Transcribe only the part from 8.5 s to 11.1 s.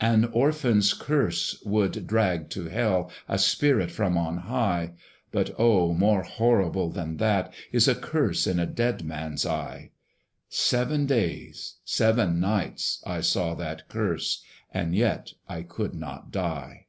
a dead man's eye! Seven